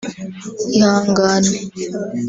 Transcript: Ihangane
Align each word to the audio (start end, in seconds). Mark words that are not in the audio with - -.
Ihangane 0.77 1.51